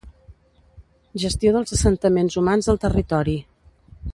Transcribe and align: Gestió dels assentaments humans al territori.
Gestió 1.23 1.51
dels 1.57 1.75
assentaments 1.77 2.39
humans 2.41 2.71
al 2.75 2.81
territori. 2.87 3.37